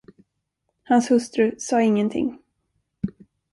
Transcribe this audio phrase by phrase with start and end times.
[0.89, 2.27] Hans hustru sade ingenting.